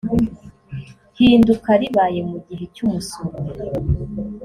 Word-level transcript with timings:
hinduka 1.17 1.69
ribaye 1.81 2.21
mu 2.29 2.37
gihe 2.47 2.65
cy 2.75 2.81
umusoro 2.85 3.35